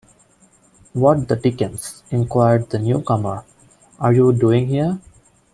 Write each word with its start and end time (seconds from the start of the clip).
"What 0.93 1.27
the 1.27 1.35
dickens," 1.35 2.01
inquired 2.09 2.71
the 2.71 2.79
newcomer, 2.79 3.45
"are 3.99 4.11
you 4.13 4.33
doing 4.33 4.65
here?" 4.65 4.99